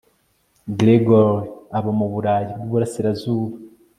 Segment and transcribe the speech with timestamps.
[0.77, 3.55] gregory aba mu burayi bw'iburasirazuba